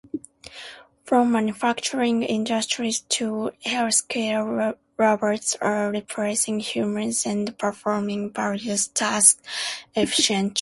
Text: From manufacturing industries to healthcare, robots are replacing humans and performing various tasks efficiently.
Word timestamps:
From 1.03 1.31
manufacturing 1.31 2.23
industries 2.23 3.01
to 3.01 3.51
healthcare, 3.63 4.75
robots 4.97 5.55
are 5.61 5.91
replacing 5.91 6.59
humans 6.61 7.23
and 7.27 7.55
performing 7.59 8.33
various 8.33 8.87
tasks 8.87 9.39
efficiently. 9.95 10.49